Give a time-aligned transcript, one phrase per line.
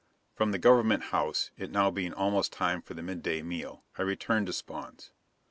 [0.33, 4.47] From the Government House, it now being almost time for the midday meal, I returned
[4.47, 5.11] to Spawn's.